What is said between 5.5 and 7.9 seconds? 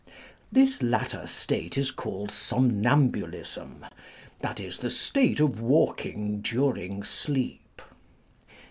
walking during sleep.